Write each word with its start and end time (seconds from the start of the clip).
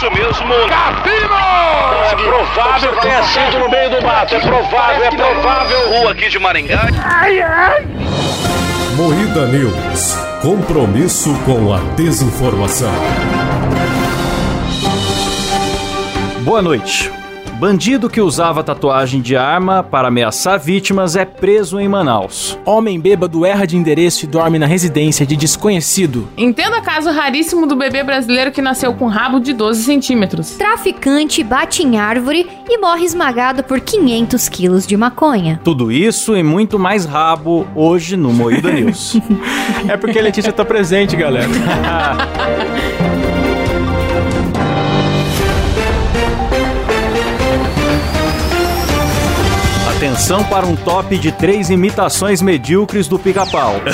isso 0.00 0.10
mesmo. 0.10 0.68
Cassino! 0.68 1.34
É 2.10 2.16
provável 2.16 2.92
que 2.92 3.00
tenha 3.02 3.22
sido 3.22 3.58
no 3.58 3.68
meio 3.68 3.90
do 3.90 4.02
mato. 4.02 4.34
É 4.34 4.40
provável, 4.40 5.04
é 5.04 5.10
provável. 5.10 5.88
Rua 5.90 6.12
aqui 6.12 6.28
de 6.28 6.38
Maringá. 6.38 6.88
Ai, 7.04 7.42
ai. 7.42 7.86
Moída 8.96 9.46
News. 9.46 10.16
Compromisso 10.40 11.34
com 11.44 11.72
a 11.74 11.78
desinformação. 11.96 12.92
Boa 16.40 16.62
noite. 16.62 17.19
Bandido 17.60 18.08
que 18.08 18.22
usava 18.22 18.64
tatuagem 18.64 19.20
de 19.20 19.36
arma 19.36 19.82
para 19.82 20.08
ameaçar 20.08 20.58
vítimas 20.58 21.14
é 21.14 21.26
preso 21.26 21.78
em 21.78 21.86
Manaus. 21.86 22.58
Homem 22.64 22.98
bêbado 22.98 23.44
erra 23.44 23.66
de 23.66 23.76
endereço 23.76 24.24
e 24.24 24.26
dorme 24.26 24.58
na 24.58 24.64
residência 24.64 25.26
de 25.26 25.36
desconhecido. 25.36 26.26
Entenda 26.38 26.80
caso 26.80 27.10
raríssimo 27.10 27.66
do 27.66 27.76
bebê 27.76 28.02
brasileiro 28.02 28.50
que 28.50 28.62
nasceu 28.62 28.94
com 28.94 29.08
rabo 29.08 29.38
de 29.38 29.52
12 29.52 29.82
centímetros. 29.84 30.52
Traficante 30.52 31.44
bate 31.44 31.82
em 31.82 31.98
árvore 31.98 32.48
e 32.66 32.78
morre 32.78 33.04
esmagado 33.04 33.62
por 33.62 33.78
500 33.78 34.48
quilos 34.48 34.86
de 34.86 34.96
maconha. 34.96 35.60
Tudo 35.62 35.92
isso 35.92 36.34
e 36.34 36.42
muito 36.42 36.78
mais 36.78 37.04
rabo 37.04 37.66
hoje 37.74 38.16
no 38.16 38.32
Moída 38.32 38.72
News. 38.72 39.18
é 39.86 39.98
porque 39.98 40.18
a 40.18 40.22
Letícia 40.22 40.50
tá 40.50 40.64
presente, 40.64 41.14
galera. 41.14 41.50
Atenção 50.00 50.42
para 50.44 50.64
um 50.64 50.74
top 50.74 51.18
de 51.18 51.30
três 51.30 51.68
imitações 51.68 52.40
medíocres 52.40 53.06
do 53.06 53.18
pica-pau. 53.18 53.74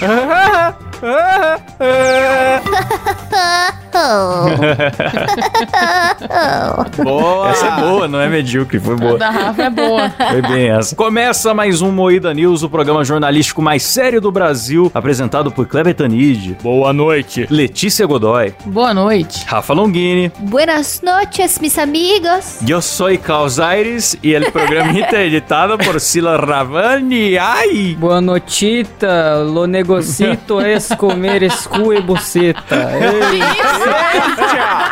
boa! 7.02 7.50
Essa 7.50 7.66
é 7.66 7.80
boa, 7.80 8.06
não 8.08 8.20
é 8.20 8.28
medíocre, 8.28 8.80
foi 8.80 8.96
boa. 8.96 9.14
A 9.14 9.18
da 9.18 9.30
Rafa 9.30 9.62
é 9.62 9.70
boa. 9.70 10.10
Foi 10.10 10.42
bem 10.42 10.70
essa. 10.70 10.96
Começa 10.96 11.54
mais 11.54 11.80
um 11.80 11.92
Moída 11.92 12.34
News, 12.34 12.62
o 12.62 12.68
programa 12.68 13.02
jornalístico 13.04 13.62
mais 13.62 13.82
sério 13.82 14.20
do 14.20 14.30
Brasil, 14.32 14.90
apresentado 14.92 15.50
por 15.50 15.66
Kleber 15.66 15.94
Tanid. 15.94 16.58
Boa 16.62 16.92
noite. 16.92 17.46
Letícia 17.50 18.06
Godoy. 18.06 18.54
Boa 18.66 18.92
noite. 18.92 19.44
Rafa 19.46 19.72
Longini. 19.72 20.30
Buenas 20.38 21.00
noches, 21.02 21.58
mis 21.58 21.78
amigos. 21.78 22.58
Eu 22.68 22.82
sou 22.82 23.16
Carlos 23.18 23.60
Aires 23.60 24.16
e 24.22 24.36
o 24.36 24.52
programa 24.52 24.92
é 25.14 25.26
editado 25.26 25.78
por 25.78 26.00
Sila 26.00 26.36
Ravani. 26.36 27.38
Ai! 27.38 27.96
Boa 27.98 28.20
notita, 28.20 29.42
lo 29.44 29.66
negocito 29.66 30.60
es 30.60 30.88
comer 30.96 31.42
escu 31.42 31.92
e 31.92 32.00
buceta. 32.00 32.90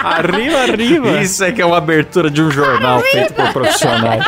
Arriba, 0.05 0.59
arriba. 0.61 1.11
Isso 1.23 1.45
é 1.45 1.53
que 1.53 1.63
é 1.63 1.67
uma 1.67 1.79
abertura 1.79 2.31
de 2.31 2.43
um 2.43 2.51
jornal 2.51 3.01
feito 3.01 3.33
por 3.35 3.53
profissionais. 3.53 4.25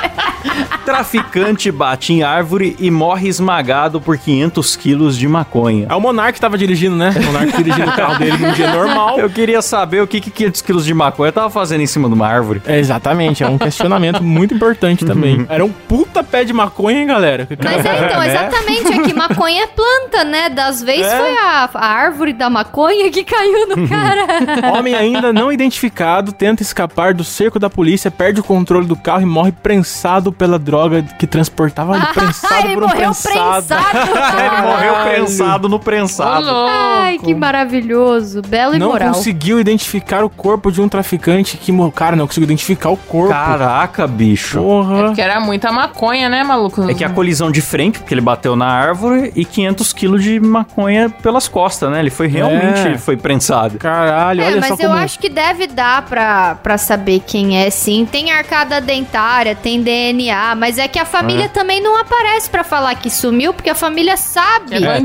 Traficante 0.85 1.71
bate 1.71 2.13
em 2.13 2.23
árvore 2.23 2.77
e 2.79 2.91
morre 2.91 3.29
esmagado 3.29 4.01
por 4.01 4.19
500 4.19 4.77
quilos 4.77 5.17
de 5.17 5.27
maconha. 5.27 5.87
É 5.89 5.95
o 5.95 6.01
Monark 6.01 6.35
que 6.35 6.41
tava 6.41 6.59
dirigindo, 6.59 6.95
né? 6.95 7.13
O 7.17 7.23
Monark 7.25 7.57
dirigindo 7.57 7.91
o 7.91 7.97
carro 7.97 8.19
dele 8.19 8.37
num 8.37 8.53
dia 8.53 8.71
normal. 8.71 9.19
Eu 9.19 9.31
queria 9.31 9.63
saber 9.63 10.03
o 10.03 10.07
que, 10.07 10.21
que 10.21 10.31
500 10.31 10.63
quilos 10.63 10.85
de 10.85 10.93
maconha 10.93 11.33
tava 11.33 11.49
fazendo 11.51 11.81
em 11.81 11.87
cima 11.87 12.09
de 12.09 12.15
uma 12.15 12.27
árvore. 12.27 12.63
É, 12.67 12.79
exatamente, 12.79 13.43
é 13.43 13.49
um 13.49 13.59
questionamento 13.59 14.23
muito 14.23 14.55
importante 14.55 15.05
também. 15.05 15.39
Uhum. 15.39 15.47
Era 15.49 15.65
um 15.65 15.71
puta 15.71 16.23
pé 16.23 16.45
de 16.45 16.53
maconha, 16.53 17.01
hein, 17.01 17.07
galera? 17.07 17.49
Mas 17.63 17.87
é, 17.87 18.05
então, 18.05 18.23
exatamente, 18.25 18.93
é 18.93 19.03
que 19.03 19.15
maconha 19.15 19.65
é 19.65 19.67
planta, 19.67 20.25
né? 20.25 20.49
Das 20.51 20.83
vezes 20.83 21.07
é. 21.07 21.19
foi 21.19 21.33
a, 21.39 21.71
a, 21.73 21.87
árvore 21.87 22.33
da 22.33 22.51
maconha 22.51 23.11
que 23.11 23.25
caiu 23.25 23.69
no 23.69 23.89
cara. 23.89 24.27
Homem 24.77 24.95
ainda 24.95 25.33
não 25.33 25.51
identificado 25.51 26.33
tenta 26.33 26.63
escapar 26.63 27.15
do 27.15 27.25
cerco 27.25 27.59
da 27.59 27.71
polícia, 27.71 28.11
perde 28.11 28.41
o 28.41 28.45
controle 28.45 28.87
do 28.87 28.97
carro 28.97 29.23
e 29.23 29.27
morre 29.27 29.53
prensado 29.53 30.33
pela 30.35 30.59
droga 30.59 31.03
que 31.03 31.27
transportava 31.27 31.97
ele 31.97 32.07
prensado 32.07 32.67
ele 32.67 32.75
por 32.75 32.85
um 32.85 32.89
prensado. 32.89 33.67
prensado 33.67 33.99
ele 34.41 34.63
morreu 34.63 34.95
prensado 35.05 35.69
no 35.69 35.79
prensado. 35.79 36.47
Ai, 36.51 37.19
que 37.19 37.35
maravilhoso. 37.35 38.43
Belo 38.43 38.75
e 38.75 38.79
não 38.79 38.89
moral. 38.89 39.09
Não 39.09 39.15
conseguiu 39.15 39.61
identificar 39.61 40.25
o 40.25 40.31
corpo 40.31 40.71
de 40.71 40.81
um 40.81 40.89
traficante 40.89 41.57
que... 41.57 41.73
Cara, 41.95 42.17
não 42.17 42.27
conseguiu 42.27 42.45
identificar 42.45 42.91
o 42.91 42.97
corpo. 42.97 43.33
Caraca, 43.33 44.07
bicho. 44.07 44.59
Porra. 44.59 44.99
É 44.99 45.03
porque 45.07 45.21
era 45.21 45.41
muita 45.41 45.71
maconha, 45.73 46.29
né, 46.29 46.43
maluco? 46.43 46.89
É 46.91 46.95
que 46.95 47.05
a 47.05 47.11
colisão 47.11 47.51
de 47.51 47.61
frente, 47.61 47.99
porque 47.99 48.13
ele 48.13 48.21
bateu 48.21 48.57
na 48.57 48.67
árvore, 48.67 49.33
e 49.35 49.45
500 49.45 49.93
quilos 49.93 50.23
de 50.23 50.41
maconha 50.41 51.11
pelas 51.11 51.49
costas, 51.49 51.91
né? 51.91 52.01
Ele 52.01 52.11
foi 52.11 52.27
realmente 52.27 52.89
é. 52.89 52.99
foi 52.99 53.17
prensado. 53.17 53.79
Caralho, 53.79 54.41
é, 54.41 54.47
olha 54.47 54.63
só 54.63 54.77
como... 54.77 54.89
mas 54.89 54.99
eu 54.99 55.05
acho 55.05 55.19
que 55.19 55.29
deve 55.29 55.67
dar 55.67 56.03
pra, 56.03 56.57
pra 56.57 56.79
saber 56.79 57.23
quem 57.27 57.59
é, 57.59 57.71
sim. 57.71 58.07
Tem 58.11 58.33
arcada 58.33 58.81
dentária, 58.81 59.55
tem 59.55 59.83
DNA, 59.83 60.24
mas 60.57 60.79
é 60.79 60.89
que 60.89 60.99
a 60.99 61.05
família 61.05 61.47
é. 61.47 61.49
também 61.49 61.81
não 61.81 61.99
aparece 61.99 62.49
pra 62.49 62.65
falar 62.65 62.95
que 62.95 63.11
sumiu, 63.11 63.53
porque 63.53 63.71
a 63.71 63.75
família 63.75 64.17
sabe 64.17 64.75
é, 64.77 65.01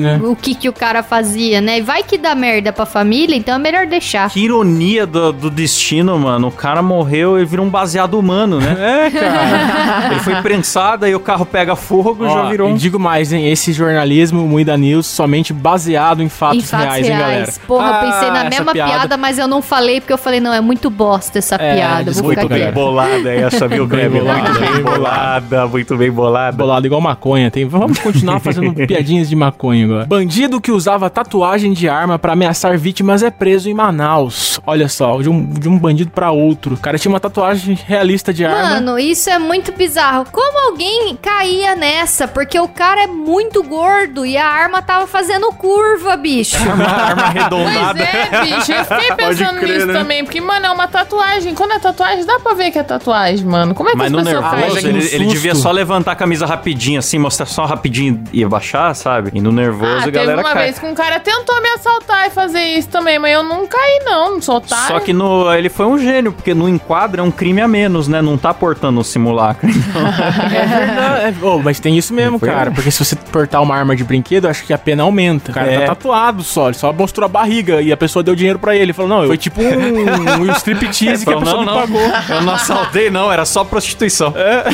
né? 0.00 0.20
o 0.22 0.36
que, 0.36 0.54
que 0.54 0.68
o 0.68 0.72
cara 0.72 1.02
fazia, 1.02 1.60
né? 1.60 1.78
E 1.78 1.82
vai 1.82 2.02
que 2.02 2.16
dá 2.16 2.34
merda 2.34 2.72
pra 2.72 2.86
família, 2.86 3.34
então 3.34 3.54
é 3.54 3.58
melhor 3.58 3.86
deixar. 3.86 4.30
Que 4.30 4.40
ironia 4.40 5.06
do, 5.06 5.32
do 5.32 5.50
destino, 5.50 6.18
mano. 6.18 6.48
O 6.48 6.52
cara 6.52 6.82
morreu 6.82 7.38
e 7.38 7.44
virou 7.44 7.66
um 7.66 7.70
baseado 7.70 8.18
humano, 8.18 8.60
né? 8.60 9.06
É, 9.06 9.10
cara. 9.10 10.08
Ele 10.12 10.20
foi 10.20 10.36
prensado, 10.42 11.04
aí 11.04 11.14
o 11.14 11.20
carro 11.20 11.44
pega 11.44 11.74
fogo 11.76 12.26
e 12.26 12.30
já 12.30 12.44
virou 12.44 12.70
um... 12.70 12.74
digo 12.74 12.98
mais, 12.98 13.32
hein? 13.32 13.50
Esse 13.50 13.72
jornalismo, 13.72 14.46
Muida 14.46 14.76
News, 14.76 15.06
somente 15.06 15.52
baseado 15.52 16.22
em 16.22 16.28
fatos, 16.28 16.58
em 16.58 16.66
fatos 16.66 16.86
reais, 16.86 17.06
reais, 17.06 17.20
hein, 17.20 17.28
galera? 17.30 17.52
Porra, 17.66 17.86
ah, 17.86 18.04
eu 18.04 18.10
pensei 18.10 18.30
na 18.30 18.44
mesma 18.44 18.72
piada. 18.72 18.92
piada. 18.92 19.16
mas 19.16 19.38
eu 19.38 19.48
não 19.48 19.62
falei, 19.62 20.00
porque 20.00 20.12
eu 20.12 20.18
falei, 20.18 20.40
não, 20.40 20.52
é 20.52 20.60
muito 20.60 20.90
bosta 20.90 21.38
essa 21.38 21.56
é, 21.56 21.74
piada. 21.74 22.12
Vou 22.12 22.24
muito 22.24 22.48
bem 22.48 22.70
bolada 22.72 23.32
essa, 23.32 23.66
viu, 23.68 23.88
Kleber? 23.88 24.22
Muito 24.46 24.60
bem 24.60 24.82
bolada, 24.82 25.66
muito 25.66 25.96
bem 25.96 26.10
bolada. 26.10 26.56
Bolada 26.56 26.86
igual 26.86 27.00
maconha. 27.00 27.50
Tem... 27.50 27.66
Vamos 27.66 27.98
continuar 27.98 28.40
fazendo 28.40 28.72
piadinhas 28.86 29.28
de 29.28 29.36
maconha 29.36 29.84
agora. 29.84 30.06
Bandido 30.06 30.60
que 30.60 30.70
usava 30.70 31.10
tatuagem 31.10 31.72
de 31.72 31.88
arma 31.88 32.18
para 32.18 32.32
ameaçar 32.32 32.78
vítimas 32.78 33.22
é 33.22 33.30
preso 33.30 33.68
em 33.68 33.74
Manaus. 33.74 34.60
Olha 34.66 34.88
só, 34.88 35.20
de 35.20 35.28
um, 35.28 35.44
de 35.44 35.68
um 35.68 35.78
bandido 35.78 36.10
para 36.10 36.30
outro. 36.30 36.74
O 36.74 36.78
cara 36.78 36.98
tinha 36.98 37.12
uma 37.12 37.20
tatuagem 37.20 37.78
realista 37.86 38.32
de 38.32 38.44
arma. 38.44 38.80
Mano, 38.80 38.98
isso 38.98 39.30
é 39.30 39.38
muito 39.38 39.72
bizarro. 39.72 40.26
Como 40.30 40.70
alguém 40.70 41.16
caía 41.20 41.74
nessa? 41.74 42.28
Porque 42.28 42.58
o 42.58 42.68
cara 42.68 43.02
é 43.02 43.06
muito 43.06 43.62
gordo 43.62 44.24
e 44.24 44.36
a 44.36 44.46
arma 44.46 44.82
tava 44.82 45.06
fazendo 45.06 45.48
curva, 45.52 46.16
bicho. 46.16 46.56
uma 46.72 46.84
arma 46.84 47.22
arredondada. 47.22 47.98
Pois 47.98 48.32
é, 48.32 48.44
bicho. 48.44 48.72
Eu 48.72 48.84
fiquei 48.84 49.16
pensando 49.16 49.60
crer, 49.60 49.74
nisso 49.74 49.86
né? 49.86 49.92
também. 49.92 50.24
Porque, 50.24 50.40
mano, 50.40 50.66
é 50.66 50.70
uma 50.70 50.88
tatuagem. 50.88 51.54
Quando 51.54 51.72
é 51.72 51.78
tatuagem, 51.78 52.24
dá 52.24 52.38
pra 52.40 52.54
ver 52.54 52.70
que 52.70 52.78
é 52.78 52.82
tatuagem, 52.82 53.44
mano. 53.44 53.74
Como 53.74 53.88
é 53.88 53.92
que 53.92 53.98
Mas 53.98 54.12
as 54.12 54.24
no 54.24 54.25
nervoso, 54.26 54.78
ele, 54.78 55.08
ele, 55.12 55.26
devia 55.26 55.54
só 55.54 55.70
levantar 55.70 56.12
a 56.12 56.16
camisa 56.16 56.46
rapidinho, 56.46 56.98
assim, 56.98 57.18
mostrar 57.18 57.46
só 57.46 57.64
rapidinho 57.64 58.22
e 58.32 58.44
abaixar, 58.44 58.94
sabe? 58.94 59.30
E 59.34 59.40
no 59.40 59.52
nervoso 59.52 60.04
ah, 60.04 60.04
a 60.04 60.10
galera 60.10 60.40
uma 60.40 60.52
cai. 60.52 60.64
vez 60.64 60.78
que 60.78 60.86
um 60.86 60.94
cara 60.94 61.18
tentou 61.20 61.60
me 61.62 61.68
assaltar 61.70 62.26
e 62.26 62.30
fazer 62.30 62.62
isso 62.62 62.88
também, 62.88 63.18
mas 63.18 63.32
eu 63.32 63.42
não 63.42 63.66
caí, 63.66 64.02
não. 64.04 64.34
Não 64.34 64.42
sou 64.42 64.56
otário. 64.56 64.86
Só 64.88 65.00
que 65.00 65.12
no, 65.12 65.52
ele 65.52 65.68
foi 65.68 65.86
um 65.86 65.98
gênio, 65.98 66.32
porque 66.32 66.54
no 66.54 66.68
enquadro 66.68 67.20
é 67.20 67.24
um 67.24 67.30
crime 67.30 67.60
a 67.60 67.68
menos, 67.68 68.08
né? 68.08 68.20
Não 68.20 68.36
tá 68.36 68.52
portando 68.52 69.00
o 69.00 69.04
simulacro. 69.04 69.68
Então. 69.68 70.02
é 70.46 70.66
verdade. 70.66 71.24
É, 71.26 71.34
oh, 71.42 71.58
mas 71.58 71.80
tem 71.80 71.96
isso 71.96 72.12
mesmo, 72.12 72.38
cara. 72.38 72.70
Porque 72.70 72.90
se 72.90 73.04
você 73.04 73.16
portar 73.16 73.62
uma 73.62 73.74
arma 73.74 73.94
de 73.94 74.04
brinquedo, 74.04 74.46
acho 74.46 74.64
que 74.64 74.72
a 74.72 74.78
pena 74.78 75.02
aumenta. 75.02 75.50
O 75.50 75.54
cara 75.54 75.70
é. 75.70 75.80
tá 75.80 75.86
tatuado 75.88 76.42
só, 76.42 76.68
ele 76.68 76.76
só 76.76 76.92
mostrou 76.92 77.24
a 77.24 77.28
barriga 77.28 77.80
e 77.80 77.92
a 77.92 77.96
pessoa 77.96 78.22
deu 78.22 78.34
dinheiro 78.34 78.58
pra 78.58 78.74
ele. 78.74 78.86
Ele 78.86 78.92
falou, 78.92 79.08
não, 79.08 79.26
foi 79.26 79.36
tipo 79.36 79.60
um, 79.62 80.42
um 80.42 80.52
striptease 80.52 81.24
que 81.26 81.32
a 81.32 81.38
pessoa 81.38 81.64
não, 81.64 81.74
não, 81.74 81.80
pagou. 81.80 82.00
Eu 82.28 82.42
não 82.42 82.54
assaltei, 82.54 83.10
não, 83.10 83.32
era 83.32 83.44
só 83.44 83.64
prostituição. 83.64 84.15
É. 84.24 84.64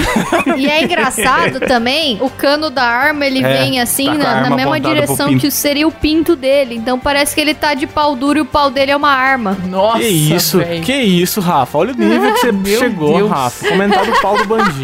E 0.57 0.69
é 0.69 0.83
engraçado 0.83 1.61
também, 1.61 2.19
o 2.21 2.29
cano 2.29 2.69
da 2.69 2.83
arma, 2.85 3.25
ele 3.27 3.43
é, 3.43 3.59
vem 3.59 3.81
assim, 3.81 4.07
tá 4.07 4.15
na, 4.15 4.51
na 4.51 4.57
mesma 4.57 4.79
direção 4.79 5.37
que 5.39 5.51
seria 5.51 5.87
o 5.87 5.93
pinto 5.93 6.37
dele. 6.37 6.75
Então 6.75 6.99
parece 6.99 7.35
que 7.35 7.41
ele 7.41 7.55
tá 7.55 7.75
de 7.75 7.87
pau 7.87 8.15
duro 8.15 8.39
e 8.39 8.43
o 8.43 8.45
pau 8.45 8.71
dele 8.71 8.91
é 8.91 8.97
uma 8.97 9.11
arma. 9.11 9.57
Nossa, 9.69 9.99
Que 9.99 10.07
isso, 10.09 10.59
véio. 10.59 10.83
que 10.83 10.93
isso, 10.93 11.41
Rafa. 11.41 11.79
Olha 11.79 11.93
o 11.93 11.97
nível 11.97 12.33
que 12.35 12.41
você 12.41 12.53
chegou, 12.79 13.17
Deus. 13.17 13.31
Rafa. 13.31 13.69
Comentário 13.69 14.13
do 14.13 14.21
pau 14.21 14.37
do 14.37 14.45
bandido. 14.45 14.83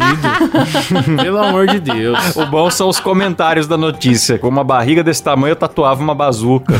Pelo 1.23 1.37
amor 1.37 1.67
de 1.67 1.79
Deus. 1.79 2.35
O 2.35 2.45
bom 2.45 2.69
são 2.71 2.89
os 2.89 2.99
comentários 2.99 3.67
da 3.67 3.77
notícia. 3.77 4.37
Com 4.39 4.47
uma 4.47 4.63
barriga 4.63 5.03
desse 5.03 5.21
tamanho, 5.23 5.51
eu 5.51 5.55
tatuava 5.55 6.01
uma 6.01 6.15
bazuca. 6.15 6.73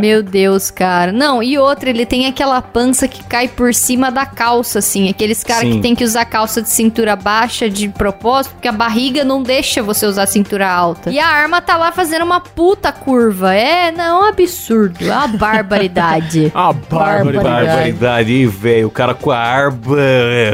Meu 0.00 0.22
Deus, 0.22 0.70
cara. 0.70 1.12
Não, 1.12 1.42
e 1.42 1.58
outra, 1.58 1.90
ele 1.90 2.06
tem 2.06 2.26
aquela 2.26 2.60
pança 2.62 3.06
que 3.06 3.22
cai 3.24 3.48
por 3.48 3.74
cima 3.74 4.10
da 4.10 4.24
calça, 4.26 4.78
assim. 4.78 5.08
Aqueles 5.08 5.42
caras 5.44 5.70
que 5.70 5.80
tem 5.80 5.94
que 5.94 6.04
usar 6.04 6.24
calça 6.32 6.62
de 6.62 6.70
cintura 6.70 7.14
baixa 7.14 7.68
de 7.68 7.90
propósito, 7.90 8.52
porque 8.54 8.66
a 8.66 8.72
barriga 8.72 9.22
não 9.22 9.42
deixa 9.42 9.82
você 9.82 10.06
usar 10.06 10.26
cintura 10.26 10.66
alta. 10.66 11.10
E 11.10 11.18
a 11.18 11.26
arma 11.26 11.60
tá 11.60 11.76
lá 11.76 11.92
fazendo 11.92 12.24
uma 12.24 12.40
puta 12.40 12.90
curva. 12.90 13.52
É, 13.52 13.92
não, 13.92 14.02
é 14.22 14.24
um 14.24 14.28
absurdo. 14.30 14.96
É 15.02 15.12
uma 15.12 15.28
barbaridade. 15.28 16.50
a 16.56 16.70
Ah, 16.70 16.72
barbaridade. 16.72 17.66
Barbaridade, 17.66 18.46
velho. 18.46 18.86
O 18.86 18.90
cara 18.90 19.12
com 19.12 19.30
a 19.30 19.36
arma 19.36 19.76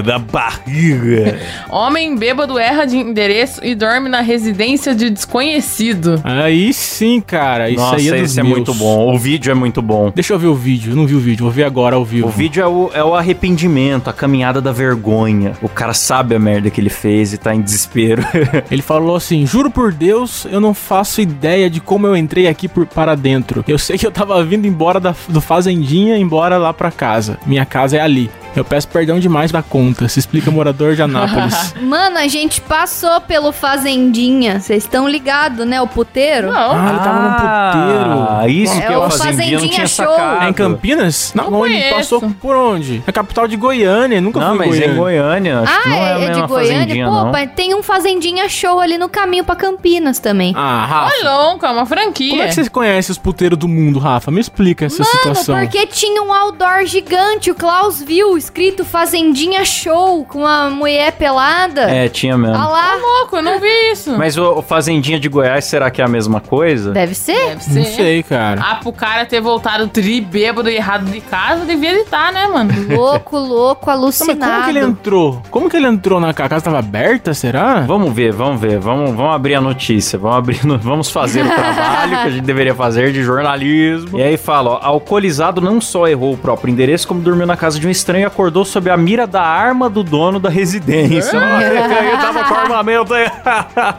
na 0.04 0.18
barriga. 0.18 1.38
Homem 1.70 2.16
bêbado 2.16 2.58
erra 2.58 2.84
de 2.84 2.96
endereço 2.96 3.64
e 3.64 3.76
dorme 3.76 4.08
na 4.08 4.20
residência 4.20 4.96
de 4.96 5.08
desconhecido. 5.08 6.20
Aí 6.24 6.72
sim, 6.72 7.20
cara. 7.20 7.70
Isso 7.70 7.80
Nossa, 7.80 7.96
aí 7.96 8.10
é 8.10 8.18
esse 8.18 8.40
é 8.40 8.42
muito 8.42 8.74
bom. 8.74 9.14
O 9.14 9.16
vídeo 9.16 9.52
é 9.52 9.54
muito 9.54 9.80
bom. 9.80 10.10
Deixa 10.12 10.32
eu 10.32 10.38
ver 10.40 10.48
o 10.48 10.56
vídeo. 10.56 10.90
Eu 10.90 10.96
não 10.96 11.06
vi 11.06 11.14
o 11.14 11.20
vídeo. 11.20 11.44
Vou 11.44 11.52
ver 11.52 11.62
agora 11.62 11.94
ao 11.94 12.04
vivo. 12.04 12.26
O 12.26 12.30
vídeo 12.30 12.60
é 12.60 12.66
o, 12.66 12.90
é 12.92 13.04
o 13.04 13.14
arrependimento, 13.14 14.10
a 14.10 14.12
caminhada 14.12 14.60
da 14.60 14.72
vergonha. 14.72 15.52
O 15.62 15.67
cara 15.68 15.94
sabe 15.94 16.34
a 16.34 16.38
merda 16.38 16.70
que 16.70 16.80
ele 16.80 16.90
fez 16.90 17.32
e 17.32 17.38
tá 17.38 17.54
em 17.54 17.60
desespero. 17.60 18.22
Ele 18.70 18.82
falou 18.82 19.16
assim: 19.16 19.46
Juro 19.46 19.70
por 19.70 19.92
Deus, 19.92 20.46
eu 20.50 20.60
não 20.60 20.74
faço 20.74 21.20
ideia 21.20 21.68
de 21.68 21.80
como 21.80 22.06
eu 22.06 22.16
entrei 22.16 22.46
aqui 22.46 22.68
por, 22.68 22.86
para 22.86 23.14
dentro. 23.14 23.64
Eu 23.66 23.78
sei 23.78 23.98
que 23.98 24.06
eu 24.06 24.10
tava 24.10 24.42
vindo 24.44 24.66
embora 24.66 25.00
da, 25.00 25.14
do 25.28 25.40
Fazendinha, 25.40 26.16
embora 26.16 26.58
lá 26.58 26.72
pra 26.72 26.90
casa. 26.90 27.38
Minha 27.46 27.64
casa 27.64 27.96
é 27.96 28.00
ali. 28.00 28.30
Eu 28.58 28.64
peço 28.64 28.88
perdão 28.88 29.18
demais 29.20 29.52
da 29.52 29.62
conta. 29.62 30.08
Se 30.08 30.18
explica 30.18 30.50
morador 30.50 30.94
de 30.94 31.02
Anápolis. 31.02 31.74
Mano, 31.80 32.18
a 32.18 32.26
gente 32.26 32.60
passou 32.60 33.20
pelo 33.20 33.52
Fazendinha. 33.52 34.60
Vocês 34.60 34.84
estão 34.84 35.08
ligados, 35.08 35.66
né? 35.66 35.80
O 35.80 35.86
puteiro. 35.86 36.50
Não. 36.52 36.72
ah, 36.72 36.88
ele 36.90 36.98
tava 36.98 37.20
no 37.22 37.34
puteiro. 37.34 38.28
Ah, 38.30 38.48
isso 38.48 38.74
É 38.78 38.80
que 38.86 38.92
eu 38.92 38.98
o 38.98 39.10
fazendinha 39.10 39.28
não 39.52 39.60
Fazendinha 39.60 39.68
tinha 39.74 39.86
Show. 39.86 40.06
sacado. 40.06 40.44
É 40.44 40.48
em 40.48 40.52
Campinas? 40.52 41.32
Não, 41.34 41.50
Não 41.50 41.60
onde? 41.60 41.70
conheço. 41.74 41.94
Passou 41.94 42.20
por 42.40 42.56
onde? 42.56 43.02
É 43.06 43.10
a 43.10 43.12
capital 43.12 43.46
de 43.48 43.56
Goiânia. 43.56 44.20
Nunca 44.20 44.40
Não, 44.40 44.56
fui 44.56 44.66
mas 44.66 44.80
é 44.80 44.86
em 44.86 44.96
Goiânia. 44.96 44.98
Goiânia. 44.98 45.60
Acho 45.60 45.82
que 45.82 45.88
Ah, 45.88 45.90
não 45.90 45.96
é, 45.96 46.10
é, 46.10 46.24
é 46.24 46.30
de 46.30 46.42
Goiânia? 46.46 47.04
Pô, 47.06 47.10
não. 47.12 47.32
mas 47.32 47.50
tem 47.54 47.74
um 47.74 47.82
Fazendinha 47.82 48.48
Show 48.48 48.80
ali 48.80 48.98
no 48.98 49.08
caminho 49.08 49.44
pra 49.44 49.54
Campinas 49.56 50.18
também. 50.18 50.52
Ah, 50.56 50.84
Rafa. 50.86 51.14
Ô, 51.14 51.24
louco, 51.48 51.64
é 51.66 51.70
uma 51.70 51.86
franquia. 51.86 52.30
Como 52.30 52.42
é 52.42 52.48
que 52.48 52.54
você 52.54 52.68
conhece 52.68 53.10
os 53.10 53.18
puteiros 53.18 53.58
do 53.58 53.68
mundo, 53.68 53.98
Rafa? 53.98 54.30
Me 54.30 54.40
explica 54.40 54.86
essa 54.86 55.02
Mano, 55.02 55.10
situação. 55.16 55.58
porque 55.60 55.86
tinha 55.86 56.22
um 56.22 56.32
outdoor 56.32 56.84
gigante, 56.86 57.50
o 57.50 57.54
Klaus 57.54 58.02
viu, 58.02 58.36
escrito 58.48 58.82
Fazendinha 58.84 59.62
Show, 59.64 60.24
com 60.24 60.38
uma 60.40 60.70
mulher 60.70 61.12
pelada. 61.12 61.82
É, 61.82 62.08
tinha 62.08 62.36
mesmo. 62.36 62.56
Olha 62.56 62.66
lá. 62.66 62.94
louco, 62.96 63.36
eu 63.36 63.42
não 63.42 63.60
vi 63.60 63.68
isso. 63.92 64.16
Mas 64.16 64.36
o, 64.38 64.58
o 64.58 64.62
Fazendinha 64.62 65.20
de 65.20 65.28
Goiás, 65.28 65.66
será 65.66 65.90
que 65.90 66.00
é 66.00 66.04
a 66.04 66.08
mesma 66.08 66.40
coisa? 66.40 66.92
Deve 66.92 67.14
ser. 67.14 67.48
Deve 67.50 67.62
ser. 67.64 67.78
Não 67.78 67.84
sei, 67.84 68.22
cara. 68.22 68.60
Ah, 68.64 68.74
pro 68.76 68.90
cara 68.92 69.26
ter 69.26 69.40
voltado 69.40 69.86
tri 69.88 70.20
bêbado 70.20 70.70
e 70.70 70.76
errado 70.76 71.04
de 71.10 71.20
casa, 71.20 71.64
devia 71.66 72.00
estar, 72.00 72.32
né, 72.32 72.46
mano? 72.46 72.70
Louco, 72.88 73.36
louco, 73.38 73.86
Não, 73.90 74.00
mas 74.00 74.20
alucinado. 74.20 74.50
como 74.52 74.64
que 74.64 74.70
ele 74.70 74.80
entrou? 74.80 75.42
Como 75.50 75.70
que 75.70 75.76
ele 75.76 75.86
entrou 75.86 76.18
na 76.18 76.32
casa? 76.32 76.46
A 76.46 76.48
casa 76.48 76.64
tava 76.64 76.78
aberta, 76.78 77.34
será? 77.34 77.80
Vamos 77.80 78.12
ver, 78.14 78.32
vamos 78.32 78.58
ver, 78.60 78.78
vamos, 78.78 79.10
vamos 79.14 79.34
abrir 79.34 79.54
a 79.56 79.60
notícia, 79.60 80.18
vamos 80.18 80.38
abrir, 80.38 80.64
no- 80.66 80.78
vamos 80.78 81.10
fazer 81.10 81.44
o 81.44 81.48
trabalho 81.48 82.10
que 82.10 82.26
a 82.28 82.30
gente 82.30 82.44
deveria 82.44 82.74
fazer 82.74 83.12
de 83.12 83.22
jornalismo. 83.22 84.18
E 84.18 84.22
aí 84.22 84.36
fala, 84.38 84.70
ó, 84.70 84.78
alcoolizado 84.82 85.60
não 85.60 85.80
só 85.80 86.08
errou 86.08 86.32
o 86.32 86.36
próprio 86.38 86.72
endereço, 86.72 87.06
como 87.06 87.20
dormiu 87.20 87.46
na 87.46 87.56
casa 87.56 87.78
de 87.78 87.86
um 87.86 87.90
estranho 87.90 88.26
acordou 88.28 88.64
sob 88.64 88.88
a 88.88 88.96
mira 88.96 89.26
da 89.26 89.42
arma 89.42 89.90
do 89.90 90.02
dono 90.04 90.38
da 90.38 90.48
residência. 90.48 91.38
Ó, 91.38 91.60
Ele 91.60 92.16
tava 92.16 92.44
com 92.44 92.54
armamento 92.54 93.12
aí. 93.14 93.28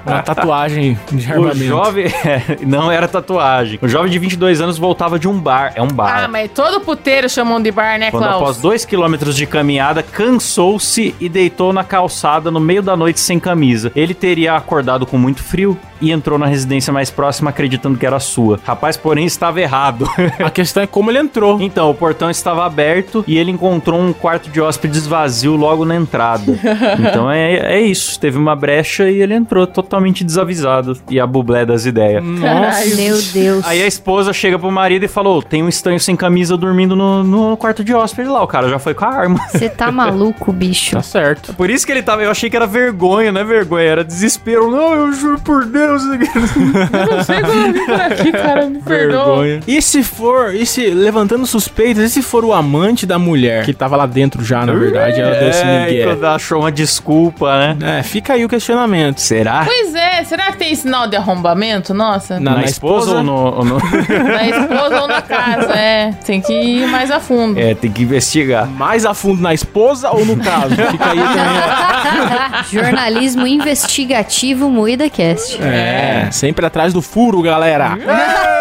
Uma 0.05 0.21
tatuagem 0.23 0.97
de 1.11 1.27
O 1.29 1.33
armamento. 1.33 1.63
jovem, 1.65 2.05
é, 2.05 2.57
não 2.65 2.91
era 2.91 3.07
tatuagem. 3.07 3.77
O 3.81 3.87
jovem 3.87 4.09
de 4.11 4.17
22 4.19 4.61
anos 4.61 4.77
voltava 4.77 5.19
de 5.19 5.27
um 5.27 5.39
bar, 5.39 5.73
é 5.75 5.81
um 5.81 5.87
bar. 5.87 6.23
Ah, 6.23 6.27
mas 6.27 6.49
todo 6.51 6.79
puteiro 6.81 7.29
chamam 7.29 7.61
de 7.61 7.71
bar, 7.71 7.99
né, 7.99 8.09
Quando 8.11 8.23
Klaus? 8.23 8.41
após 8.41 8.57
dois 8.57 8.85
quilômetros 8.85 9.35
de 9.35 9.45
caminhada, 9.45 10.01
cansou-se 10.03 11.13
e 11.19 11.27
deitou 11.29 11.73
na 11.73 11.83
calçada 11.83 12.49
no 12.49 12.59
meio 12.59 12.81
da 12.81 12.95
noite 12.95 13.19
sem 13.19 13.39
camisa. 13.39 13.91
Ele 13.95 14.13
teria 14.13 14.55
acordado 14.55 15.05
com 15.05 15.17
muito 15.17 15.43
frio 15.43 15.77
e 16.01 16.11
entrou 16.11 16.39
na 16.39 16.45
residência 16.45 16.93
mais 16.93 17.09
próxima 17.11 17.49
acreditando 17.49 17.97
que 17.97 18.05
era 18.05 18.19
sua. 18.21 18.57
Rapaz, 18.65 18.95
porém, 18.95 19.25
estava 19.25 19.59
errado. 19.59 20.09
A 20.43 20.49
questão 20.49 20.81
é 20.81 20.87
como 20.87 21.11
ele 21.11 21.19
entrou. 21.19 21.61
então, 21.61 21.89
o 21.89 21.93
portão 21.93 22.29
estava 22.29 22.65
aberto 22.65 23.23
e 23.27 23.37
ele 23.37 23.51
encontrou 23.51 23.99
um 23.99 24.13
quarto 24.19 24.49
de 24.49 24.61
hóspedes 24.61 25.07
vazio 25.07 25.55
logo 25.55 25.85
na 25.85 25.95
entrada. 25.95 26.59
Então 26.99 27.29
é, 27.31 27.75
é 27.75 27.81
isso. 27.81 28.19
Teve 28.19 28.37
uma 28.37 28.55
brecha 28.55 29.09
e 29.09 29.21
ele 29.21 29.33
entrou 29.33 29.65
totalmente 29.65 30.23
desavisado. 30.23 30.97
E 31.09 31.19
a 31.19 31.25
bublé 31.25 31.65
das 31.65 31.85
ideias. 31.85 32.23
Caralho. 32.39 32.95
Meu 32.95 33.21
Deus. 33.21 33.65
Aí 33.65 33.81
a 33.81 33.87
esposa 33.87 34.33
chega 34.33 34.57
pro 34.59 34.71
marido 34.71 35.03
e 35.05 35.07
falou: 35.07 35.41
tem 35.41 35.63
um 35.63 35.69
estranho 35.69 35.99
sem 35.99 36.15
camisa 36.15 36.57
dormindo 36.57 36.95
no, 36.95 37.23
no 37.23 37.57
quarto 37.57 37.83
de 37.83 37.93
hóspede 37.93 38.29
lá. 38.29 38.43
O 38.43 38.47
cara 38.47 38.69
já 38.69 38.79
foi 38.79 38.93
com 38.93 39.05
a 39.05 39.09
arma. 39.09 39.39
Você 39.49 39.69
tá 39.69 39.91
maluco, 39.91 40.51
bicho. 40.51 40.95
Tá 40.95 41.01
certo. 41.01 41.53
Por 41.53 41.69
isso 41.69 41.85
que 41.85 41.91
ele 41.91 42.01
tava. 42.01 42.21
Eu 42.23 42.31
achei 42.31 42.49
que 42.49 42.55
era 42.55 42.67
vergonha, 42.67 43.31
não 43.31 43.41
é 43.41 43.43
vergonha, 43.43 43.85
era 43.85 44.03
desespero. 44.03 44.69
Não, 44.69 44.93
eu 44.93 45.13
juro 45.13 45.39
por 45.39 45.65
Deus. 45.65 46.03
Eu 46.09 47.15
não 47.15 47.23
sei 47.23 47.41
como 47.41 47.53
eu 47.53 47.73
vim 47.73 47.85
por 47.85 48.01
aqui, 48.01 48.31
cara. 48.31 48.69
Me 48.69 48.79
perdoa. 48.79 49.43
Vergonha. 49.43 49.59
E 49.67 49.81
se 49.81 50.03
for, 50.03 50.53
e 50.53 50.65
se, 50.65 50.89
levantando 50.89 51.45
suspeitas, 51.45 52.03
e 52.03 52.09
se 52.09 52.21
for 52.21 52.43
o 52.43 52.53
amante 52.53 53.05
da 53.05 53.17
mulher, 53.19 53.65
que 53.65 53.73
tava 53.73 53.95
lá 53.95 54.05
dentro 54.09 54.43
já, 54.43 54.65
na 54.65 54.73
verdade, 54.73 55.21
ela 55.21 55.35
deu 55.35 55.49
esse 55.49 55.63
migué. 55.65 56.03
quando 56.03 56.25
achou 56.25 56.59
uma 56.61 56.71
desculpa, 56.71 57.57
né? 57.75 57.99
É, 57.99 58.03
fica 58.03 58.33
aí 58.33 58.43
o 58.43 58.49
questionamento. 58.49 59.19
Será? 59.21 59.63
Pois 59.65 59.95
é, 59.95 60.23
será 60.23 60.51
que 60.51 60.57
tem 60.57 60.75
sinal 60.75 61.07
de 61.07 61.15
arrombamento? 61.15 61.93
Nossa. 61.93 62.39
Na- 62.39 62.55
Na, 62.55 62.63
esposa, 62.63 63.17
ou 63.17 63.23
no. 63.23 63.35
ou 63.35 63.63
no- 63.65 63.77
Na 64.27 64.47
esposa 64.47 65.01
ou 65.01 65.07
na 65.07 65.21
casa, 65.21 65.73
é. 65.73 66.11
Tem 66.25 66.41
que 66.41 66.51
ir 66.53 66.87
mais 66.87 67.09
a 67.11 67.19
fundo. 67.19 67.59
é, 67.59 67.73
tem 67.75 67.91
que 67.91 68.03
investigar. 68.03 68.67
Mais 68.67 69.05
a 69.05 69.13
fundo 69.13 69.41
na 69.41 69.53
esposa 69.53 70.09
ou 70.11 70.25
no 70.25 70.35
caso? 70.37 70.75
Fica 70.91 71.11
aí 71.11 71.17
também. 71.19 71.98
Jornalismo 72.71 73.47
investigativo 73.47 74.69
Moída 74.69 75.09
Cast. 75.09 75.61
É, 75.61 76.29
sempre 76.31 76.65
atrás 76.65 76.93
do 76.93 77.01
furo, 77.01 77.41
galera. 77.41 77.97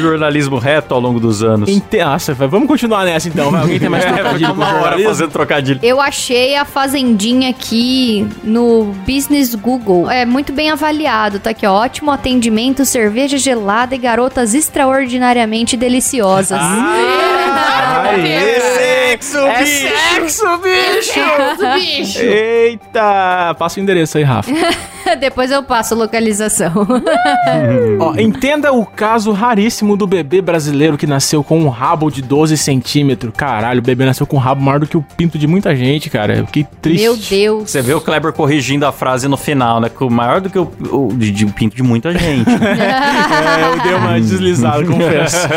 Jornalismo 0.00 0.58
reto 0.58 0.94
ao 0.94 1.00
longo 1.00 1.18
dos 1.20 1.42
anos. 1.42 1.68
Nossa, 1.92 2.34
vai- 2.34 2.48
vamos 2.48 2.68
continuar 2.68 3.04
nessa 3.04 3.28
então. 3.28 3.50
Vai, 3.50 3.62
alguém 3.62 3.78
tem 3.78 3.88
mais 3.88 4.04
É, 4.08 4.12
trocadilho 4.12 4.48
com 4.48 4.54
uma 4.54 4.74
hora 4.80 4.98
fazendo 5.02 5.30
trocadilho. 5.30 5.80
Eu 5.82 6.00
achei 6.00 6.56
a 6.56 6.64
Fazendinha 6.64 7.50
aqui 7.50 8.26
no 8.42 8.94
Business 9.06 9.54
Google. 9.54 10.10
É 10.10 10.24
muito 10.24 10.52
bem 10.52 10.70
avaliado. 10.70 11.38
Tá 11.40 11.50
aqui, 11.50 11.66
ó. 11.66 11.78
Ótimo 11.78 12.10
atendimento, 12.10 12.84
cerveja 12.84 13.38
gelada 13.38 13.94
e 13.94 13.98
garotas 13.98 14.54
extraordinariamente 14.54 15.76
deliciosas. 15.76 16.58
Aê, 16.60 18.28
sexo, 19.10 19.38
É 19.38 19.58
bicho! 19.64 19.88
sexo, 20.10 20.58
bicho! 20.58 21.14
Deus, 21.58 21.74
bicho. 21.74 22.18
Eita! 22.20 23.54
Passa 23.58 23.80
o 23.80 23.82
endereço 23.82 24.18
aí, 24.18 24.24
Rafa. 24.24 24.50
Depois 25.20 25.50
eu 25.50 25.62
passo 25.62 25.94
a 25.94 25.96
localização. 25.96 26.72
Ó, 28.00 28.14
entenda 28.18 28.72
o 28.72 28.84
caso 28.84 29.32
raríssimo 29.32 29.96
do 29.96 30.06
bebê 30.06 30.40
brasileiro 30.40 30.96
que 30.96 31.06
nasceu 31.06 31.42
com 31.42 31.58
um 31.58 31.68
rabo 31.68 32.10
de 32.10 32.22
12 32.22 32.56
centímetros. 32.56 33.32
Caralho, 33.36 33.80
o 33.80 33.82
bebê 33.82 34.04
nasceu 34.04 34.26
com 34.26 34.36
um 34.36 34.40
rabo 34.40 34.62
maior 34.62 34.80
do 34.80 34.86
que 34.86 34.96
o 34.96 35.02
pinto 35.16 35.38
de 35.38 35.46
muita 35.46 35.74
gente, 35.74 36.10
cara. 36.10 36.44
Que 36.50 36.64
triste. 36.80 37.02
Meu 37.02 37.16
Deus. 37.16 37.70
Você 37.70 37.82
vê 37.82 37.94
o 37.94 38.00
Kleber 38.00 38.32
corrigindo 38.32 38.86
a 38.86 38.92
frase 38.92 39.28
no 39.28 39.36
final, 39.36 39.80
né? 39.80 39.88
Que 39.88 40.02
o 40.04 40.10
maior 40.10 40.40
do 40.40 40.50
que 40.50 40.58
o, 40.58 40.70
o 40.90 41.08
de, 41.14 41.30
de 41.30 41.44
um 41.44 41.50
pinto 41.50 41.76
de 41.76 41.82
muita 41.82 42.12
gente. 42.12 42.48
É, 42.78 43.72
eu 43.72 43.82
dei 43.82 43.94
uma 43.94 44.20
deslizada, 44.20 44.84
confesso. 44.84 45.48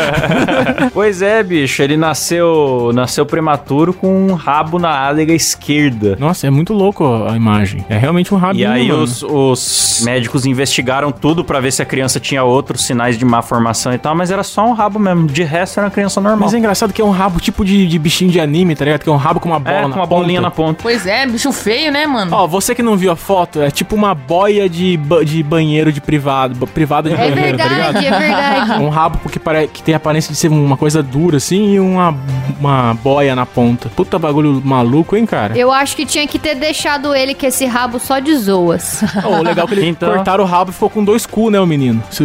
pois 0.92 1.22
é, 1.22 1.42
bicho. 1.42 1.82
Ele 1.82 1.96
nasceu, 1.96 2.90
nasceu 2.94 3.24
prematuro 3.26 3.92
com 3.92 4.28
um 4.28 4.34
rabo 4.34 4.78
na 4.78 4.90
ádega 5.08 5.32
esquerda. 5.32 6.16
Nossa, 6.18 6.46
é 6.46 6.50
muito 6.50 6.72
louco 6.72 7.04
a 7.28 7.36
imagem. 7.36 7.84
É 7.88 7.96
realmente 7.96 8.34
um 8.34 8.36
rabinho, 8.38 8.62
E 8.62 8.66
aí 8.66 8.88
mano. 8.88 9.02
os, 9.02 9.22
os 9.50 10.00
médicos 10.04 10.46
investigaram 10.46 11.10
tudo 11.10 11.44
pra 11.44 11.60
ver 11.60 11.72
se 11.72 11.82
a 11.82 11.84
criança 11.84 12.20
tinha 12.20 12.42
outros 12.44 12.84
sinais 12.84 13.18
de 13.18 13.24
má 13.24 13.42
formação 13.42 13.92
e 13.92 13.98
tal, 13.98 14.14
mas 14.14 14.30
era 14.30 14.42
só 14.42 14.64
um 14.66 14.72
rabo 14.72 14.98
mesmo. 14.98 15.26
De 15.26 15.42
resto 15.42 15.78
era 15.78 15.86
uma 15.86 15.90
criança 15.90 16.20
normal. 16.20 16.40
Mas 16.40 16.54
é 16.54 16.58
engraçado 16.58 16.92
que 16.92 17.00
é 17.00 17.04
um 17.04 17.10
rabo 17.10 17.40
tipo 17.40 17.64
de, 17.64 17.86
de 17.86 17.98
bichinho 17.98 18.30
de 18.30 18.40
anime, 18.40 18.74
tá 18.76 18.84
ligado? 18.84 19.02
Que 19.02 19.08
é 19.08 19.12
um 19.12 19.16
rabo 19.16 19.40
com 19.40 19.48
uma 19.48 19.58
bola 19.58 19.76
É, 19.76 19.82
na 19.82 19.88
com 19.88 19.94
uma 20.00 20.06
ponta. 20.06 20.20
bolinha 20.20 20.40
na 20.40 20.50
ponta. 20.50 20.78
Pois 20.82 21.06
é, 21.06 21.26
bicho 21.26 21.52
feio, 21.52 21.90
né, 21.92 22.06
mano? 22.06 22.34
Ó, 22.34 22.46
você 22.46 22.74
que 22.74 22.82
não 22.82 22.96
viu 22.96 23.10
a 23.12 23.16
foto, 23.16 23.60
é 23.62 23.70
tipo 23.70 23.94
uma 23.94 24.14
boia 24.14 24.68
de, 24.68 24.96
ba- 24.96 25.24
de 25.24 25.42
banheiro 25.42 25.92
de 25.92 26.00
privado, 26.00 26.66
privada 26.68 27.08
de 27.08 27.14
É 27.14 27.18
banheiro, 27.30 27.58
tá 27.58 27.64
ligado? 27.68 27.92
verdade, 27.94 28.06
é 28.06 28.18
verdade. 28.18 28.82
Um 28.82 28.88
rabo 28.88 29.28
que, 29.28 29.38
pare... 29.38 29.68
que 29.68 29.82
tem 29.82 29.94
a 29.94 29.96
aparência 29.96 30.32
de 30.32 30.38
ser 30.38 30.48
uma 30.48 30.76
coisa 30.76 31.02
dura, 31.02 31.36
assim, 31.36 31.74
e 31.74 31.80
uma, 31.80 32.14
uma 32.60 32.94
boia 32.94 33.34
na 33.36 33.46
ponta. 33.46 33.88
Puta 33.90 34.18
bagulho 34.18 34.60
maluco, 34.64 35.16
hein, 35.16 35.24
cara? 35.26 35.56
Eu 35.56 35.70
acho 35.72 35.94
que 35.96 36.04
tinha 36.06 36.26
que 36.26 36.38
ter 36.38 36.54
deixado 36.54 37.14
ele 37.14 37.34
com 37.34 37.46
esse 37.46 37.64
rabo 37.66 37.98
só 37.98 38.18
de 38.18 38.34
zoas. 38.36 39.02
Oh, 39.36 39.40
o 39.40 39.42
legal 39.42 39.64
é 39.64 39.68
que 39.68 39.74
ele 39.74 39.86
Então- 39.88 40.12
cortaram 40.14 40.44
o 40.44 40.46
rabo 40.46 40.70
e 40.70 40.74
ficou 40.74 40.90
com 40.90 41.04
dois 41.04 41.26
cu, 41.26 41.50
né, 41.50 41.58
o 41.60 41.66
menino? 41.66 42.02
Se, 42.10 42.24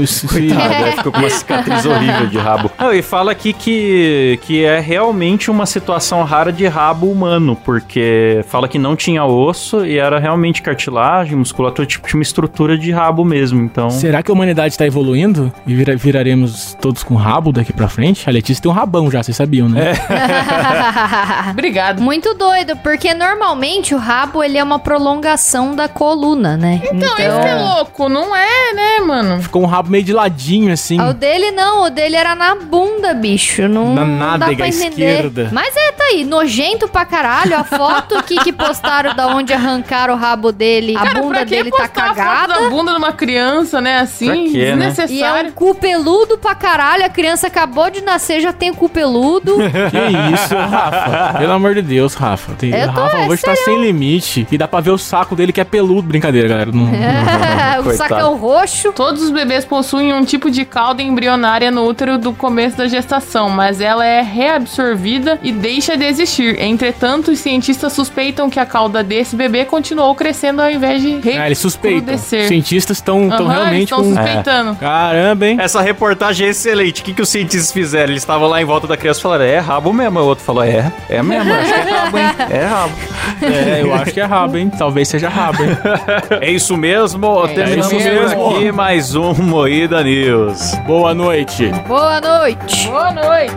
Ah, 0.53 0.67
daí 0.81 0.91
ficou 0.93 1.11
com 1.11 1.19
uma 1.19 1.29
cicatriz 1.29 1.85
horrível 1.85 2.27
de 2.27 2.37
rabo. 2.37 2.71
Não, 2.79 2.93
e 2.93 3.01
fala 3.01 3.31
aqui 3.31 3.53
que, 3.53 4.39
que 4.43 4.63
é 4.63 4.79
realmente 4.79 5.49
uma 5.51 5.65
situação 5.65 6.23
rara 6.23 6.51
de 6.51 6.65
rabo 6.67 7.07
humano, 7.11 7.57
porque 7.65 8.43
fala 8.47 8.67
que 8.67 8.77
não 8.79 8.95
tinha 8.95 9.23
osso 9.25 9.85
e 9.85 9.97
era 9.97 10.19
realmente 10.19 10.61
cartilagem, 10.61 11.35
musculatura, 11.35 11.85
tipo, 11.87 12.07
tinha 12.07 12.17
uma 12.17 12.23
estrutura 12.23 12.77
de 12.77 12.91
rabo 12.91 13.23
mesmo. 13.25 13.61
Então, 13.61 13.89
Será 13.89 14.21
que 14.23 14.29
a 14.31 14.33
humanidade 14.33 14.77
tá 14.77 14.85
evoluindo 14.85 15.51
e 15.65 15.73
vira- 15.75 15.95
viraremos 15.95 16.75
todos 16.81 17.03
com 17.03 17.15
rabo 17.15 17.51
daqui 17.51 17.73
pra 17.73 17.87
frente? 17.87 18.27
A 18.29 18.31
Letícia 18.31 18.61
tem 18.61 18.71
um 18.71 18.75
rabão 18.75 19.09
já, 19.09 19.21
vocês 19.23 19.35
sabiam, 19.37 19.67
né? 19.69 19.93
Obrigado. 21.51 22.01
Muito 22.01 22.33
doido, 22.33 22.75
porque 22.77 23.13
normalmente 23.13 23.93
o 23.95 23.97
rabo 23.97 24.43
ele 24.43 24.57
é 24.57 24.63
uma 24.63 24.79
prolongação 24.79 25.75
da 25.75 25.87
coluna, 25.87 26.57
né? 26.57 26.81
Então, 26.97 27.17
isso 27.17 27.41
que 27.41 27.47
é 27.47 27.55
louco, 27.55 28.09
não 28.09 28.35
é, 28.35 28.73
né, 28.73 28.99
mano? 29.05 29.41
Ficou 29.41 29.61
um 29.63 29.65
rabo 29.65 29.89
meio 29.89 30.03
de 30.03 30.13
ladinho, 30.13 30.71
assim. 30.71 30.99
O 30.99 31.13
dele 31.13 31.51
não, 31.51 31.83
o 31.85 31.89
dele 31.89 32.15
era 32.15 32.35
na 32.35 32.55
bunda, 32.55 33.13
bicho. 33.13 33.67
Não, 33.67 33.93
Na 33.93 34.05
não 34.05 34.17
dá 34.19 34.25
nádega 34.37 34.57
pra 34.57 34.67
entender. 34.67 34.87
esquerda. 35.13 35.49
Mas 35.51 35.75
é, 35.75 35.91
tá 35.91 36.03
aí, 36.11 36.23
nojento 36.23 36.87
pra 36.87 37.05
caralho. 37.05 37.55
A 37.57 37.63
foto 37.63 38.17
aqui 38.17 38.35
que 38.37 38.51
postaram 38.53 39.13
da 39.15 39.27
onde 39.27 39.53
arrancaram 39.53 40.13
o 40.13 40.17
rabo 40.17 40.51
dele, 40.51 40.95
a 40.95 41.01
Cara, 41.01 41.21
bunda 41.21 41.35
pra 41.35 41.45
que 41.45 41.51
dele 41.51 41.71
tá 41.71 41.77
postar 41.87 42.01
a 42.03 42.05
foto 42.07 42.15
cagada. 42.17 42.53
da 42.61 42.69
bunda 42.69 42.91
de 42.91 42.97
uma 42.97 43.11
criança, 43.13 43.79
né, 43.81 43.99
assim? 43.99 44.25
Pra 44.25 44.35
quê, 44.35 44.41
né? 44.43 44.57
E 44.57 44.61
é 44.69 44.73
um 44.73 44.77
Desnecessário. 44.89 45.51
cu 45.53 45.75
peludo 45.75 46.37
pra 46.37 46.55
caralho. 46.55 47.05
A 47.05 47.09
criança 47.09 47.47
acabou 47.47 47.89
de 47.89 48.01
nascer, 48.01 48.41
já 48.41 48.51
tem 48.53 48.73
cu 48.73 48.89
peludo. 48.89 49.55
Que 49.87 50.33
isso, 50.33 50.55
Rafa? 50.55 51.37
Pelo 51.39 51.53
amor 51.53 51.73
de 51.75 51.81
Deus, 51.81 52.13
Rafa. 52.13 52.53
Tem, 52.53 52.71
Eu 52.73 52.91
tô- 52.93 53.01
Rafa 53.01 53.17
é 53.19 53.27
hoje 53.27 53.41
tá 53.41 53.55
sem 53.55 53.79
limite. 53.79 54.47
E 54.51 54.57
dá 54.57 54.67
pra 54.67 54.79
ver 54.79 54.91
o 54.91 54.97
saco 54.97 55.35
dele 55.35 55.51
que 55.53 55.61
é 55.61 55.63
peludo. 55.63 56.01
Brincadeira, 56.07 56.47
galera. 56.47 56.71
Não, 56.71 56.86
É, 56.86 56.86
o 57.79 57.83
Coitado. 57.83 57.97
sacão 57.97 58.37
roxo. 58.37 58.91
Todos 58.93 59.21
os 59.23 59.29
bebês 59.31 59.65
possuem 59.65 60.13
um 60.13 60.23
tipo 60.23 60.49
de 60.49 60.65
cauda 60.65 61.01
embrionária 61.01 61.69
no 61.71 61.85
útero 61.85 62.17
do 62.17 62.33
começo 62.33 62.77
da 62.77 62.87
gestação, 62.87 63.49
mas 63.49 63.81
ela 63.81 64.05
é 64.05 64.21
reabsorvida 64.21 65.39
e 65.43 65.51
deixa 65.51 65.95
de 65.97 66.05
existir. 66.05 66.59
Entretanto, 66.61 67.31
os 67.31 67.39
cientistas 67.39 67.93
suspeitam 67.93 68.49
que 68.49 68.59
a 68.59 68.65
cauda 68.65 69.03
desse 69.03 69.35
bebê 69.35 69.65
continuou 69.65 70.13
crescendo 70.15 70.61
ao 70.61 70.69
invés 70.69 71.01
de 71.01 71.19
Ah, 71.37 71.45
eles 71.45 71.57
suspeitam. 71.59 71.97
Os 71.99 72.05
recrudescer. 72.05 72.47
cientistas 72.47 72.97
estão 72.97 73.27
Aham, 73.29 73.35
eles 73.39 73.51
realmente 73.51 73.83
estão 73.83 73.99
com... 74.03 74.13
suspeitando. 74.13 74.75
Caramba, 74.75 75.47
hein? 75.47 75.57
Essa 75.59 75.81
reportagem 75.81 76.47
é 76.47 76.49
excelente. 76.51 77.01
O 77.01 77.03
que, 77.05 77.13
que 77.13 77.21
os 77.21 77.29
cientistas 77.29 77.71
fizeram? 77.71 78.11
Eles 78.11 78.21
estavam 78.23 78.47
lá 78.47 78.61
em 78.61 78.65
volta 78.65 78.87
da 78.87 78.95
criança 78.97 79.19
e 79.19 79.23
falaram: 79.23 79.45
é 79.45 79.57
rabo 79.59 79.91
mesmo. 79.93 80.19
O 80.19 80.25
outro 80.25 80.43
falou: 80.43 80.63
é, 80.63 80.91
é 81.09 81.21
mesmo. 81.23 81.51
Acho 81.53 81.73
que 81.73 81.79
é 81.79 81.91
rabo, 81.91 82.17
hein? 82.17 82.27
É 82.49 82.65
rabo. 82.65 82.93
É, 83.41 83.81
eu 83.81 83.93
acho 83.93 84.11
que 84.13 84.19
é 84.19 84.25
rabo, 84.25 84.57
hein? 84.57 84.71
Talvez 84.77 85.07
seja 85.07 85.29
rabo, 85.29 85.63
hein? 85.63 85.69
É 86.41 86.51
isso 86.51 86.76
mesmo. 86.77 87.45
É 87.45 87.53
terminamos 87.53 87.91
isso 87.91 88.09
mesmo. 88.09 88.49
aqui 88.49 88.71
mais 88.71 89.15
um 89.15 89.33
Moída 89.33 90.03
News. 90.03 90.75
Boa 90.85 91.13
noite. 91.13 91.69
Boa 91.87 92.21
noite. 92.21 92.87
Boa 92.87 93.11
noite. 93.11 93.53